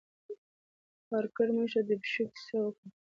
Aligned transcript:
هارکر 1.09 1.47
موږ 1.55 1.69
ته 1.73 1.81
د 1.87 1.89
پیښې 2.01 2.23
کیسه 2.33 2.55
وکړه. 2.61 2.87